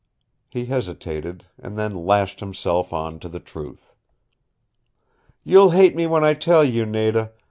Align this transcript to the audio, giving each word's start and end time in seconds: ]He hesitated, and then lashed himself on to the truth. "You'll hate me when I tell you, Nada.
]He 0.49 0.65
hesitated, 0.65 1.45
and 1.61 1.77
then 1.77 2.07
lashed 2.07 2.39
himself 2.39 2.91
on 2.91 3.19
to 3.19 3.29
the 3.29 3.39
truth. 3.39 3.93
"You'll 5.43 5.69
hate 5.77 5.95
me 5.95 6.07
when 6.07 6.23
I 6.23 6.33
tell 6.33 6.63
you, 6.65 6.87
Nada. 6.87 7.31